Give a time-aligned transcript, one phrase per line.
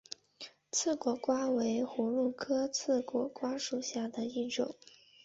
[0.71, 4.75] 刺果瓜为葫芦科刺果瓜属下的一个种。